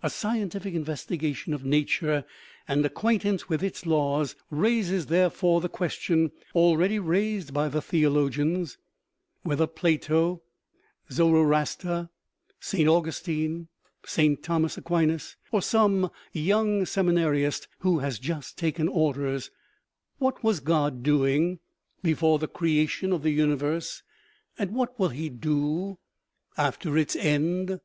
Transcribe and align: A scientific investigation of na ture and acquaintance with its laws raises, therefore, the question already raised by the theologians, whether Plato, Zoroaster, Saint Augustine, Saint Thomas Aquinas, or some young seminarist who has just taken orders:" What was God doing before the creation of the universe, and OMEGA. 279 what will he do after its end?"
A 0.00 0.10
scientific 0.10 0.74
investigation 0.74 1.52
of 1.52 1.64
na 1.64 1.80
ture 1.84 2.22
and 2.68 2.86
acquaintance 2.86 3.48
with 3.48 3.64
its 3.64 3.84
laws 3.84 4.36
raises, 4.48 5.06
therefore, 5.06 5.60
the 5.60 5.68
question 5.68 6.30
already 6.54 7.00
raised 7.00 7.52
by 7.52 7.68
the 7.68 7.82
theologians, 7.82 8.78
whether 9.42 9.66
Plato, 9.66 10.40
Zoroaster, 11.10 12.10
Saint 12.60 12.88
Augustine, 12.88 13.66
Saint 14.04 14.40
Thomas 14.40 14.78
Aquinas, 14.78 15.34
or 15.50 15.60
some 15.60 16.12
young 16.32 16.86
seminarist 16.86 17.66
who 17.80 17.98
has 17.98 18.20
just 18.20 18.56
taken 18.56 18.86
orders:" 18.86 19.50
What 20.18 20.44
was 20.44 20.60
God 20.60 21.02
doing 21.02 21.58
before 22.04 22.38
the 22.38 22.46
creation 22.46 23.12
of 23.12 23.24
the 23.24 23.30
universe, 23.32 24.04
and 24.56 24.70
OMEGA. 24.70 24.76
279 24.76 24.78
what 24.78 25.00
will 25.00 25.08
he 25.12 25.28
do 25.28 25.98
after 26.56 26.96
its 26.96 27.16
end?" 27.16 27.80